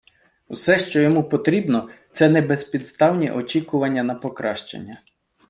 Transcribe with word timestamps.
Все, 0.49 0.77
що 0.77 0.99
йому 0.99 1.23
потрібно– 1.23 1.89
це 2.13 2.29
небезпідставні 2.29 3.31
очікування 3.31 4.03
на 4.03 4.15
покращення. 4.15 4.97